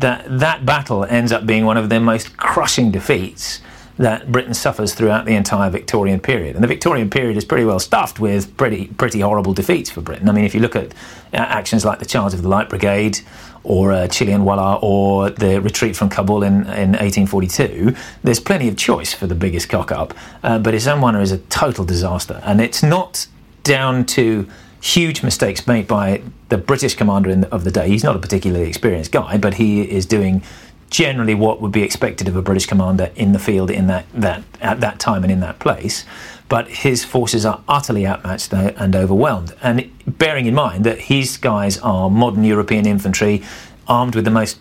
[0.00, 3.60] that, that battle ends up being one of their most crushing defeats
[3.98, 6.54] that Britain suffers throughout the entire Victorian period.
[6.54, 10.28] And the Victorian period is pretty well stuffed with pretty, pretty horrible defeats for Britain.
[10.28, 10.92] I mean, if you look at
[11.32, 13.20] uh, actions like the charge of the Light Brigade,
[13.64, 19.12] or uh, Chillianwallah, or the retreat from Kabul in, in 1842, there's plenty of choice
[19.12, 20.14] for the biggest cock up.
[20.44, 22.40] Uh, but Isandlwana is a total disaster.
[22.44, 23.26] And it's not
[23.64, 24.48] down to
[24.80, 27.88] huge mistakes made by the British commander the, of the day.
[27.88, 30.42] He's not a particularly experienced guy, but he is doing
[30.90, 34.42] generally what would be expected of a British commander in the field in that, that
[34.60, 36.04] at that time and in that place.
[36.48, 39.54] But his forces are utterly outmatched and overwhelmed.
[39.62, 43.42] And bearing in mind that his guys are modern European infantry,
[43.86, 44.58] armed with the most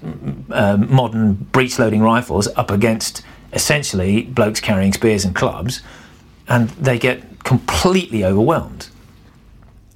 [0.52, 3.22] uh, modern breech-loading rifles, up against
[3.54, 5.82] essentially blokes carrying spears and clubs,
[6.50, 8.90] and they get completely overwhelmed.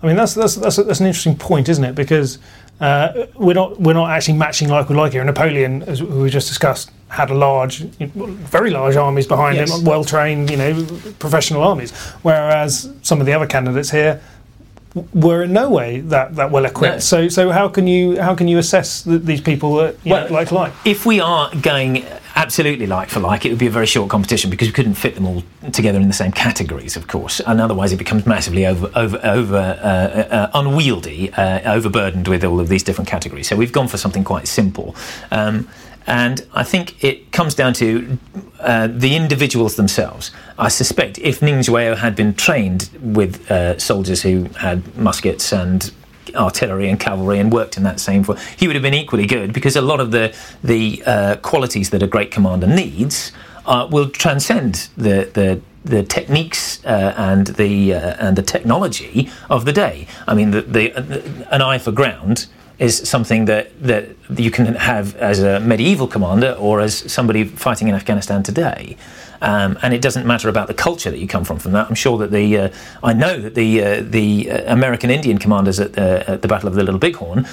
[0.03, 1.95] I mean, that's that's that's, that's an interesting point, isn't it?
[1.95, 2.39] Because
[2.79, 5.23] uh, we're not we're not actually matching like we like here.
[5.23, 9.77] Napoleon, as we just discussed, had a large, very large armies behind yes.
[9.77, 10.85] him, well trained, you know,
[11.19, 11.91] professional armies.
[12.23, 14.21] Whereas some of the other candidates here,
[15.13, 16.95] were in no way that, that well equipped.
[16.95, 16.99] No.
[16.99, 20.27] So so how can you how can you assess th- these people that you Well,
[20.27, 20.73] know, like like?
[20.85, 22.05] If we are going
[22.41, 25.13] absolutely like for like, it would be a very short competition because we couldn't fit
[25.15, 28.89] them all together in the same categories, of course, and otherwise it becomes massively over
[28.95, 33.47] over over uh, uh, unwieldy, uh, overburdened with all of these different categories.
[33.47, 34.95] So we've gone for something quite simple.
[35.29, 35.67] Um,
[36.07, 38.17] and I think it comes down to
[38.59, 40.31] uh, the individuals themselves.
[40.57, 45.91] I suspect if Ntshingwayo had been trained with uh, soldiers who had muskets and
[46.35, 49.53] artillery and cavalry and worked in that same form, he would have been equally good
[49.53, 53.31] because a lot of the the uh, qualities that a great commander needs
[53.65, 59.65] uh, will transcend the the the techniques uh, and the uh, and the technology of
[59.65, 60.07] the day.
[60.27, 62.47] I mean, the, the, an eye for ground
[62.81, 67.87] is something that, that you can have as a medieval commander or as somebody fighting
[67.87, 68.97] in Afghanistan today.
[69.41, 71.57] Um, and it doesn't matter about the culture that you come from.
[71.57, 72.69] From that, I'm sure that the uh,
[73.03, 76.75] I know that the uh, the uh, American Indian commanders at, at the Battle of
[76.75, 77.47] the Little Bighorn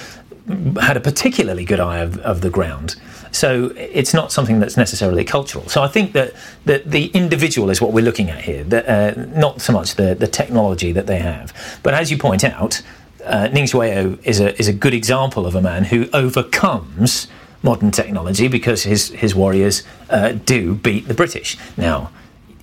[0.81, 2.95] had a particularly good eye of, of the ground.
[3.31, 5.67] So it's not something that's necessarily cultural.
[5.69, 6.33] So I think that,
[6.65, 10.15] that the individual is what we're looking at here, that, uh, not so much the,
[10.15, 11.53] the technology that they have.
[11.83, 12.81] But as you point out,
[13.23, 17.27] uh, Ning is a, is a good example of a man who overcomes
[17.63, 21.57] modern technology because his, his warriors uh, do beat the British.
[21.77, 22.11] Now,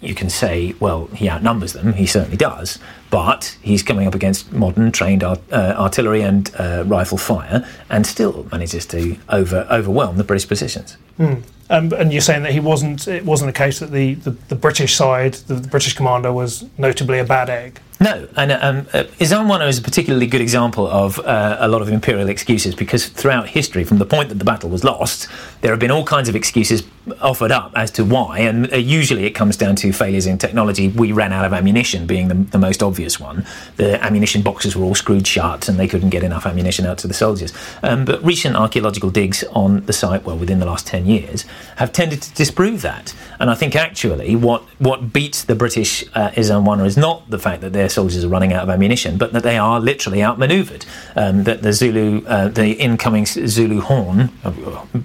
[0.01, 1.95] you can say, well, he outnumbers them.
[1.95, 2.79] He certainly does.
[3.11, 8.07] But he's coming up against modern trained art, uh, artillery and uh, rifle fire and
[8.07, 10.97] still manages to over, overwhelm the British positions.
[11.71, 13.09] Um, and you're saying that he wasn't.
[13.09, 16.65] It wasn't the case that the, the, the British side, the, the British commander, was
[16.79, 17.81] notably a bad egg.
[17.99, 22.29] No, and um, uh, is a particularly good example of uh, a lot of imperial
[22.29, 25.29] excuses because throughout history, from the point that the battle was lost,
[25.63, 26.83] there have been all kinds of excuses
[27.23, 30.89] offered up as to why, and uh, usually it comes down to failures in technology.
[30.89, 33.47] We ran out of ammunition, being the, the most obvious one.
[33.77, 37.09] The ammunition boxes were all screwed shut, and they couldn't get enough ammunition out to
[37.09, 37.53] the soldiers.
[37.83, 41.93] Um, but recent archaeological digs on the site, well, within the last ten years, have
[41.93, 43.15] tended to disprove that.
[43.41, 47.73] And I think actually, what what beats the British uh, is not the fact that
[47.87, 50.85] their soldiers are running out of ammunition, but that they are literally outmaneuvered.
[51.15, 54.53] Um, that the Zulu, uh, the incoming Zulu horn, uh,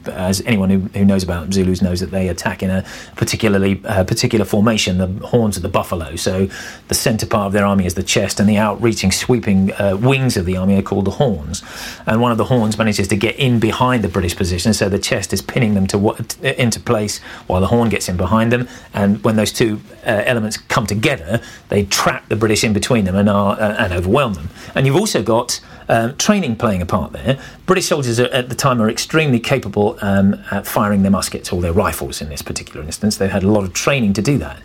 [0.07, 2.83] as anyone who, who knows about Zulus knows that they attack in a
[3.15, 4.97] particularly uh, particular formation.
[4.97, 6.15] The horns of the buffalo.
[6.15, 6.47] So
[6.87, 10.37] the centre part of their army is the chest, and the outreaching, sweeping uh, wings
[10.37, 11.61] of the army are called the horns.
[12.07, 14.99] And one of the horns manages to get in behind the British position, so the
[14.99, 18.67] chest is pinning them to what, into place while the horn gets in behind them.
[18.93, 23.15] And when those two uh, elements come together, they trap the British in between them
[23.15, 24.49] and are uh, and overwhelm them.
[24.75, 27.39] And you've also got um, training playing a part there.
[27.65, 31.61] British soldiers are, at the time are extremely capable um, at firing their muskets or
[31.61, 33.17] their rifles in this particular instance.
[33.17, 34.61] They had a lot of training to do that.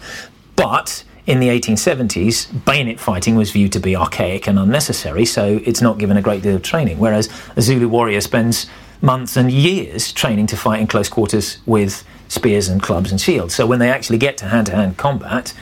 [0.55, 5.83] But in the 1870s, bayonet fighting was viewed to be archaic and unnecessary, so it's
[5.83, 6.99] not given a great deal of training.
[6.99, 8.66] Whereas a Zulu warrior spends
[9.03, 13.55] months and years training to fight in close quarters with spears and clubs and shields.
[13.55, 15.53] So when they actually get to hand to hand combat,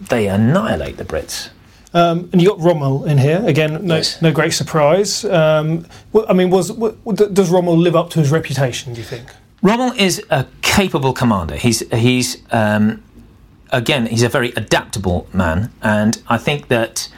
[0.00, 1.50] they annihilate the Brits.
[1.96, 3.86] Um, and you got Rommel in here again.
[3.86, 4.20] No, Yes.
[4.20, 5.24] no great surprise.
[5.24, 6.70] Um, well, I mean, was
[7.32, 8.92] does Rommel live up to his reputation?
[8.92, 9.26] Do you think?
[9.62, 11.56] Rommel is a capable commander.
[11.56, 13.02] He's he's um,
[13.70, 17.08] again he's a very adaptable man, and I think that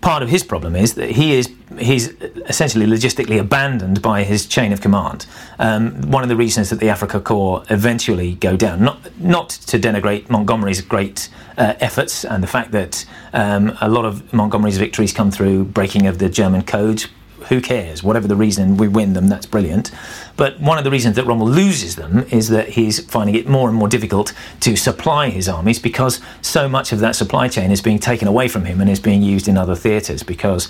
[0.00, 2.08] part of his problem is that he is he's
[2.46, 5.26] essentially logistically abandoned by his chain of command.
[5.58, 9.78] Um, one of the reasons that the Afrika Korps eventually go down, not not to
[9.78, 15.12] denigrate Montgomery's great uh, efforts and the fact that um, a lot of Montgomery's victories
[15.12, 17.08] come through breaking of the German codes.
[17.48, 18.02] Who cares?
[18.02, 19.28] Whatever the reason, we win them.
[19.28, 19.90] That's brilliant.
[20.36, 23.68] But one of the reasons that Rommel loses them is that he's finding it more
[23.68, 27.80] and more difficult to supply his armies because so much of that supply chain is
[27.80, 30.22] being taken away from him and is being used in other theatres.
[30.22, 30.68] Because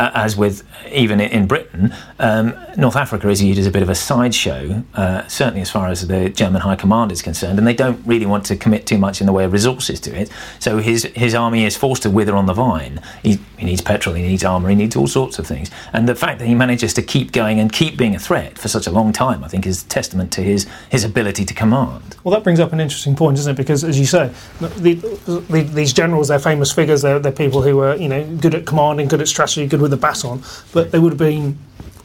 [0.00, 3.94] as with even in Britain, um, North Africa is viewed as a bit of a
[3.94, 8.04] sideshow, uh, certainly as far as the German High Command is concerned, and they don't
[8.06, 10.30] really want to commit too much in the way of resources to it.
[10.58, 13.00] So his his army is forced to wither on the vine.
[13.22, 15.70] He, he needs petrol, he needs armour, he needs all sorts of things.
[15.92, 18.68] And the fact that he manages to keep going and keep being a threat for
[18.68, 22.16] such a long time, I think, is testament to his his ability to command.
[22.24, 23.56] Well, that brings up an interesting point, doesn't it?
[23.56, 24.94] Because, as you say, the,
[25.48, 27.02] the, these generals, they're famous figures.
[27.02, 29.89] They're, they're people who are, you know, good at commanding, good at strategy, good with
[29.90, 30.42] the baton.
[30.72, 31.58] But they would have been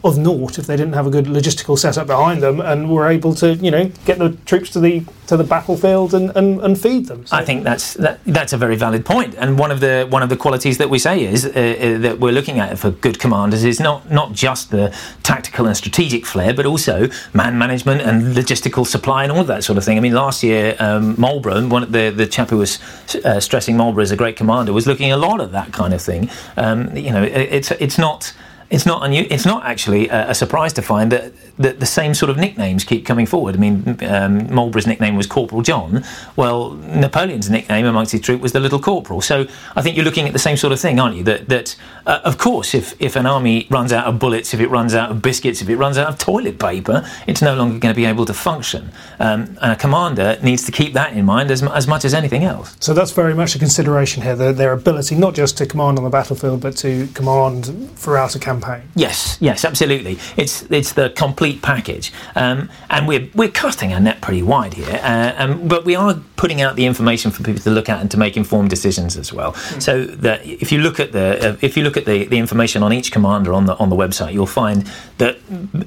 [0.05, 3.33] of naught if they didn't have a good logistical setup behind them and were able
[3.35, 7.07] to, you know, get the troops to the to the battlefield and, and, and feed
[7.07, 7.25] them.
[7.25, 7.35] So.
[7.35, 9.33] I think that's that, that's a very valid point.
[9.35, 12.19] and one of the one of the qualities that we say is uh, uh, that
[12.19, 16.53] we're looking at for good commanders is not not just the tactical and strategic flair,
[16.53, 19.97] but also man management and logistical supply and all that sort of thing.
[19.97, 22.79] I mean, last year um, Marlborough, one of the the chap who was
[23.23, 26.01] uh, stressing Marlborough as a great commander, was looking a lot at that kind of
[26.01, 26.29] thing.
[26.57, 28.33] Um, you know, it, it's it's not
[28.69, 32.13] it's not unu- it's not actually a, a, surprise to find that, that the same
[32.13, 33.55] sort of nicknames keep coming forward.
[33.55, 36.03] I mean, um, Marlborough's nickname was Corporal John.
[36.35, 39.21] Well, Napoleon's nickname amongst his troop was the Little Corporal.
[39.21, 41.23] So I think you're looking at the same sort of thing, aren't you?
[41.23, 44.67] That that uh, of course, if if an army runs out of bullets, if it
[44.67, 47.93] runs out of biscuits, if it runs out of toilet paper, it's no longer going
[47.93, 48.91] to be able to function.
[49.19, 52.43] Um, and a commander needs to keep that in mind as, as much as anything
[52.43, 52.75] else.
[52.79, 54.35] So that's very much a consideration here.
[54.35, 58.39] Their, their ability not just to command on the battlefield, but to command throughout a
[58.39, 58.89] campaign campaign.
[58.95, 60.17] Yes, yes, absolutely.
[60.37, 64.99] It's it's the complete package, um, and we're we're casting our net pretty wide here,
[65.03, 68.11] uh, um, but we are putting out the information for people to look at and
[68.11, 69.53] to make informed decisions as well.
[69.53, 69.81] Mm.
[69.81, 72.83] So that if you look at the uh, if you look at the, the information
[72.83, 75.37] on each commander on the on the website, you'll find that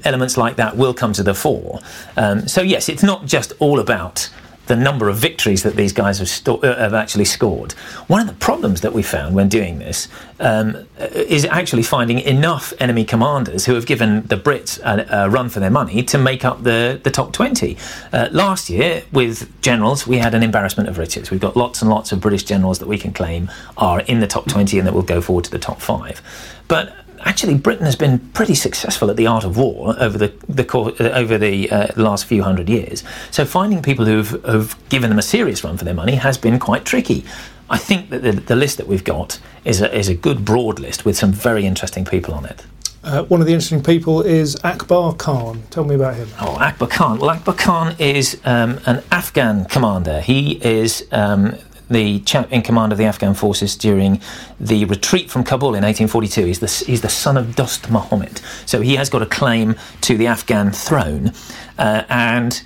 [0.05, 1.79] elements like that will come to the fore.
[2.17, 4.29] Um, so yes, it's not just all about
[4.69, 7.71] the number of victories that these guys have, sto- uh, have actually scored.
[8.07, 10.07] One of the problems that we found when doing this
[10.39, 15.49] um, is actually finding enough enemy commanders who have given the Brits a, a run
[15.49, 17.77] for their money to make up the, the top 20.
[18.13, 21.31] Uh, last year, with generals, we had an embarrassment of riches.
[21.31, 24.27] We've got lots and lots of British generals that we can claim are in the
[24.27, 26.21] top 20 and that will go forward to the top five.
[26.67, 26.93] But
[27.25, 31.17] actually Britain has been pretty successful at the art of war over the, the uh,
[31.17, 33.03] over the uh, last few hundred years.
[33.31, 36.59] So finding people who've, who've given them a serious run for their money has been
[36.59, 37.25] quite tricky.
[37.69, 40.79] I think that the, the list that we've got is a, is a good broad
[40.79, 42.65] list with some very interesting people on it.
[43.01, 45.63] Uh, one of the interesting people is Akbar Khan.
[45.69, 46.27] Tell me about him.
[46.41, 47.19] Oh, Akbar Khan.
[47.19, 50.19] Well, Akbar Khan is um, an Afghan commander.
[50.19, 51.55] He is um,
[51.89, 54.21] the chap in command of the Afghan forces during
[54.59, 56.45] the retreat from Kabul in 1842.
[56.45, 58.41] He's the, he's the son of Dost Muhammad.
[58.65, 61.33] So he has got a claim to the Afghan throne.
[61.77, 62.61] Uh, and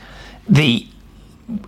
[0.47, 0.87] the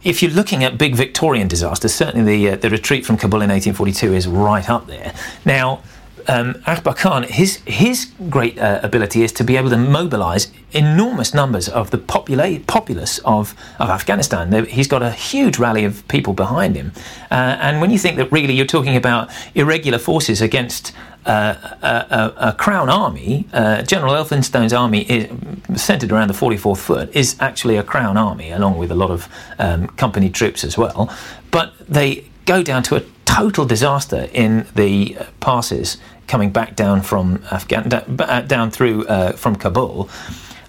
[0.03, 3.49] if you're looking at big Victorian disasters, certainly the uh, the retreat from Kabul in
[3.49, 5.13] 1842 is right up there.
[5.43, 5.81] Now,
[6.27, 11.33] um, Akbar Khan, his his great uh, ability is to be able to mobilise enormous
[11.33, 14.65] numbers of the popula- populace of, of Afghanistan.
[14.65, 16.91] He's got a huge rally of people behind him,
[17.31, 20.91] uh, and when you think that really you're talking about irregular forces against
[21.25, 25.27] uh, a, a, a, crown army, uh, General Elphinstone's army, is,
[25.75, 29.27] centered around the 44th Foot, is actually a crown army, along with a lot of
[29.57, 31.11] um, company troops as well.
[31.49, 35.97] But they go down to a total disaster in the passes
[36.27, 40.09] coming back down from Afghan uh, down through uh, from Kabul.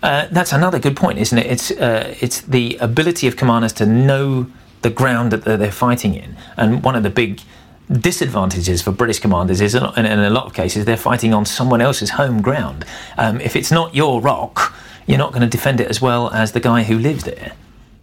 [0.02, 1.46] Uh, that's another good point, isn't it?
[1.46, 4.46] It's uh, it's the ability of commanders to know
[4.82, 7.40] the ground that they're fighting in, and one of the big
[7.90, 12.10] disadvantages for British commanders is, in a lot of cases, they're fighting on someone else's
[12.10, 12.84] home ground.
[13.16, 14.74] Um, if it's not your rock,
[15.06, 17.52] you're not going to defend it as well as the guy who lives there.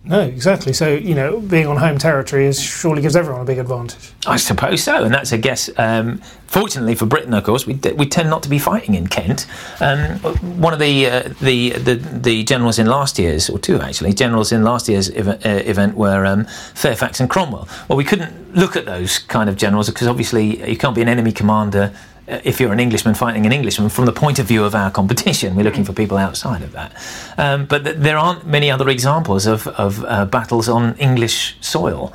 [0.05, 0.73] No, exactly.
[0.73, 4.11] So you know, being on home territory is surely gives everyone a big advantage.
[4.27, 5.69] I suppose so, and that's a guess.
[5.77, 9.47] Um, fortunately for Britain, of course, we, we tend not to be fighting in Kent.
[9.79, 10.19] Um,
[10.59, 14.51] one of the, uh, the, the the generals in last year's, or two actually, generals
[14.51, 17.69] in last year's ev- uh, event were um, Fairfax and Cromwell.
[17.87, 21.07] Well, we couldn't look at those kind of generals because obviously you can't be an
[21.09, 21.95] enemy commander
[22.27, 25.55] if you're an Englishman fighting an Englishman, from the point of view of our competition,
[25.55, 26.95] we're looking for people outside of that.
[27.37, 32.13] Um, but th- there aren't many other examples of, of uh, battles on English soil,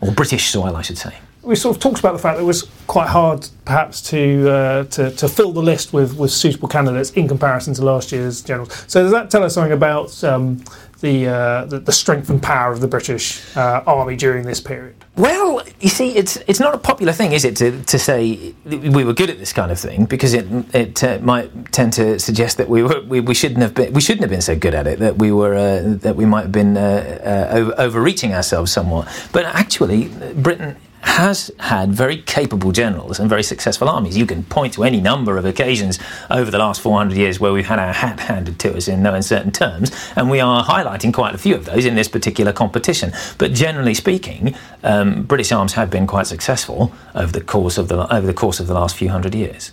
[0.00, 1.14] or British soil, I should say.
[1.42, 4.84] We sort of talked about the fact that it was quite hard, perhaps, to uh,
[4.84, 8.84] to, to, fill the list with, with suitable candidates in comparison to last year's generals.
[8.86, 10.62] So does that tell us something about um,
[11.00, 15.01] the, uh, the, the strength and power of the British uh, army during this period?
[15.14, 19.04] Well, you see, it's it's not a popular thing, is it, to, to say we
[19.04, 22.56] were good at this kind of thing because it it uh, might tend to suggest
[22.56, 24.86] that we were we, we shouldn't have been we shouldn't have been so good at
[24.86, 28.72] it that we were uh, that we might have been uh, uh, over, overreaching ourselves
[28.72, 29.06] somewhat.
[29.32, 34.16] But actually, Britain has had very capable generals and very successful armies.
[34.16, 35.98] You can point to any number of occasions
[36.30, 39.14] over the last 400 years where we've had our hat handed to us in no
[39.14, 43.12] uncertain terms, and we are highlighting quite a few of those in this particular competition.
[43.38, 48.12] But generally speaking, um, British arms have been quite successful over the course of the
[48.14, 49.72] over the course of the last few hundred years.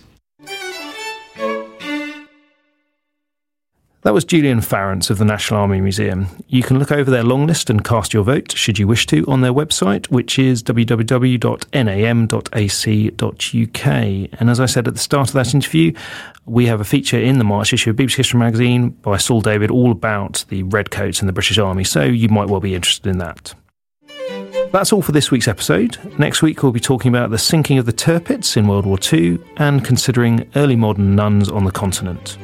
[4.10, 6.26] That was Julian Farrance of the National Army Museum.
[6.48, 9.24] You can look over their long list and cast your vote, should you wish to,
[9.28, 11.20] on their website, which is www.nam.ac.uk.
[14.40, 15.92] And as I said at the start of that interview,
[16.44, 19.70] we have a feature in the March issue of BBC History Magazine by Saul David
[19.70, 23.18] all about the Redcoats and the British Army, so you might well be interested in
[23.18, 23.54] that.
[24.72, 25.98] That's all for this week's episode.
[26.18, 29.38] Next week, we'll be talking about the sinking of the Tirpitz in World War II
[29.58, 32.36] and considering early modern nuns on the continent.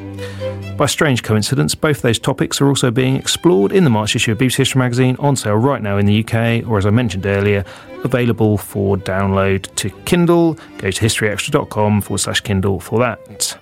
[0.77, 4.39] By strange coincidence, both those topics are also being explored in the March issue of
[4.39, 7.65] BBC History Magazine, on sale right now in the UK, or as I mentioned earlier,
[8.05, 10.55] available for download to Kindle.
[10.77, 13.59] Go to historyextra.com forward slash Kindle for that.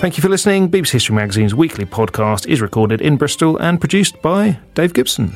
[0.00, 0.70] Thank you for listening.
[0.70, 5.34] BBC History Magazine's weekly podcast is recorded in Bristol and produced by Dave Gibson.